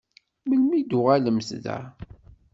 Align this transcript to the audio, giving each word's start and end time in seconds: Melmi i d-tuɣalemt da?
Melmi 0.47 0.75
i 0.77 0.81
d-tuɣalemt 0.83 1.49
da? 1.63 1.79